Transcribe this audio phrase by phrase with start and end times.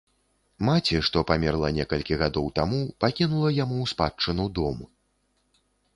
[0.67, 4.77] Маці, што памерла некалькі гадоў таму, пакінула яму ў спадчыну дом.